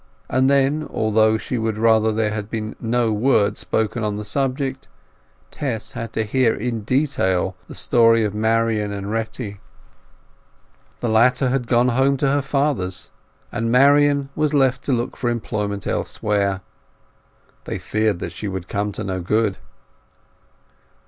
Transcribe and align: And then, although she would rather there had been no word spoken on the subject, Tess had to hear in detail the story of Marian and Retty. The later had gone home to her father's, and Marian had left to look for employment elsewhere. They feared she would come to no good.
And 0.29 0.49
then, 0.49 0.87
although 0.89 1.37
she 1.37 1.59
would 1.59 1.77
rather 1.77 2.11
there 2.11 2.31
had 2.31 2.49
been 2.49 2.75
no 2.79 3.13
word 3.13 3.55
spoken 3.55 4.03
on 4.03 4.15
the 4.17 4.25
subject, 4.25 4.87
Tess 5.51 5.91
had 5.91 6.11
to 6.13 6.23
hear 6.23 6.55
in 6.55 6.81
detail 6.81 7.55
the 7.67 7.75
story 7.75 8.23
of 8.23 8.33
Marian 8.33 8.91
and 8.91 9.11
Retty. 9.11 9.59
The 11.01 11.09
later 11.09 11.49
had 11.49 11.67
gone 11.67 11.89
home 11.89 12.17
to 12.17 12.27
her 12.27 12.41
father's, 12.41 13.11
and 13.51 13.71
Marian 13.71 14.29
had 14.35 14.55
left 14.55 14.81
to 14.85 14.91
look 14.91 15.15
for 15.17 15.29
employment 15.29 15.85
elsewhere. 15.85 16.61
They 17.65 17.77
feared 17.77 18.27
she 18.31 18.47
would 18.47 18.67
come 18.67 18.91
to 18.93 19.03
no 19.03 19.21
good. 19.21 19.59